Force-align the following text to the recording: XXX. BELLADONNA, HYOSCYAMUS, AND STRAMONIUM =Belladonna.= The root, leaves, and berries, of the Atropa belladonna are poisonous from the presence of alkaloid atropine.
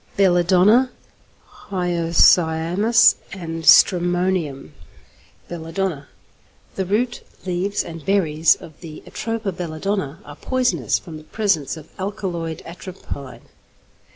XXX. 0.13 0.17
BELLADONNA, 0.17 0.89
HYOSCYAMUS, 1.69 3.15
AND 3.33 3.63
STRAMONIUM 3.67 4.73
=Belladonna.= 5.47 6.07
The 6.73 6.85
root, 6.87 7.21
leaves, 7.45 7.83
and 7.83 8.03
berries, 8.03 8.55
of 8.55 8.79
the 8.81 9.03
Atropa 9.05 9.51
belladonna 9.55 10.17
are 10.25 10.37
poisonous 10.37 10.97
from 10.97 11.17
the 11.17 11.23
presence 11.23 11.77
of 11.77 11.87
alkaloid 11.99 12.63
atropine. 12.65 13.41